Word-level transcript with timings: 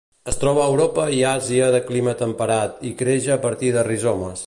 Es 0.31 0.37
troba 0.43 0.63
a 0.63 0.69
Europa 0.71 1.03
i 1.17 1.19
Àsia 1.33 1.69
de 1.77 1.83
clima 1.91 2.17
temperat, 2.25 2.83
i 2.93 2.97
creix 3.03 3.33
a 3.37 3.41
partir 3.49 3.75
de 3.79 3.87
rizomes. 3.95 4.39